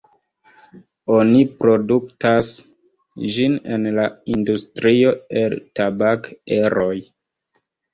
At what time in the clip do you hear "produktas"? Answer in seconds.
1.59-2.51